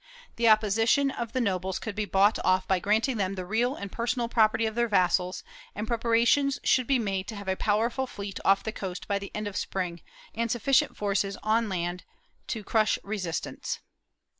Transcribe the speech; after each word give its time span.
The 0.37 0.49
opposition 0.49 1.11
of 1.11 1.31
the 1.33 1.39
nobles 1.41 1.77
could 1.77 1.93
be 1.93 2.05
bought 2.05 2.39
off 2.43 2.67
by 2.67 2.79
granting 2.79 3.17
them 3.17 3.35
the 3.35 3.45
real 3.45 3.75
and 3.75 3.91
personal 3.91 4.27
property 4.27 4.65
of 4.65 4.73
their 4.73 4.87
vassals, 4.87 5.43
and 5.75 5.87
preparations 5.87 6.57
should 6.63 6.87
be 6.87 6.97
made 6.97 7.27
to 7.27 7.35
have 7.35 7.47
a 7.47 7.55
powerful 7.55 8.07
fleet 8.07 8.39
off 8.43 8.63
the 8.63 8.71
coast 8.71 9.07
by 9.07 9.19
the 9.19 9.29
end 9.35 9.47
of 9.47 9.55
Spring, 9.55 10.01
and 10.33 10.49
sufficient 10.49 10.97
forces 10.97 11.37
on 11.43 11.69
land 11.69 12.03
to 12.47 12.63
crush 12.63 12.97
resistance. 13.03 13.77